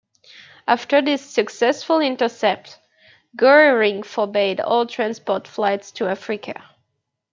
After 0.67 0.99
this 1.03 1.21
successful 1.23 1.99
intercept, 1.99 2.79
Goering 3.35 4.01
forbade 4.01 4.59
all 4.59 4.87
transport 4.87 5.47
flights 5.47 5.91
to 5.91 6.07
Africa. 6.07 6.63